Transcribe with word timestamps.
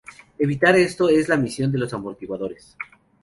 Evitar 0.39 0.75
esto 0.77 1.09
es 1.09 1.29
la 1.29 1.37
misión 1.37 1.71
de 1.71 1.77
los 1.77 1.93
amortiguadores. 1.93 2.75